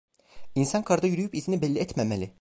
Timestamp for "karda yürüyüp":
0.83-1.35